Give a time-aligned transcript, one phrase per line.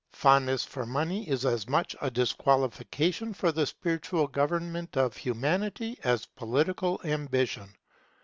[0.13, 6.25] Fondness for money is as much a disqualification for the spiritual government of Humanity, as
[6.25, 7.71] political ambition.